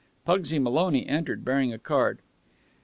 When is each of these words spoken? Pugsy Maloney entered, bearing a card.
Pugsy 0.25 0.57
Maloney 0.57 1.05
entered, 1.05 1.45
bearing 1.45 1.71
a 1.71 1.77
card. 1.77 2.23